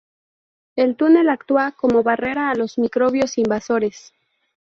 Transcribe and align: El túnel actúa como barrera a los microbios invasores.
El 0.75 0.95
túnel 0.95 1.29
actúa 1.29 1.73
como 1.73 2.01
barrera 2.01 2.49
a 2.49 2.55
los 2.55 2.79
microbios 2.79 3.37
invasores. 3.37 4.11